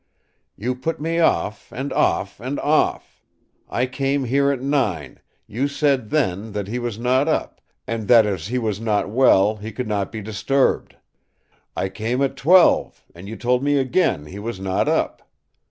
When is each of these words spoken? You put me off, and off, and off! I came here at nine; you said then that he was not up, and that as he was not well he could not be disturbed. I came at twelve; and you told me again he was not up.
You 0.55 0.73
put 0.73 0.99
me 0.99 1.19
off, 1.19 1.71
and 1.71 1.93
off, 1.93 2.39
and 2.39 2.59
off! 2.59 3.21
I 3.69 3.85
came 3.85 4.23
here 4.23 4.49
at 4.51 4.59
nine; 4.59 5.19
you 5.45 5.67
said 5.67 6.09
then 6.09 6.53
that 6.53 6.67
he 6.67 6.79
was 6.79 6.97
not 6.97 7.27
up, 7.27 7.61
and 7.85 8.07
that 8.07 8.25
as 8.25 8.47
he 8.47 8.57
was 8.57 8.81
not 8.81 9.09
well 9.11 9.57
he 9.57 9.71
could 9.71 9.87
not 9.87 10.11
be 10.11 10.19
disturbed. 10.21 10.95
I 11.77 11.87
came 11.89 12.19
at 12.23 12.35
twelve; 12.35 13.05
and 13.13 13.29
you 13.29 13.35
told 13.35 13.61
me 13.63 13.77
again 13.77 14.25
he 14.25 14.39
was 14.39 14.59
not 14.59 14.87
up. 14.89 15.21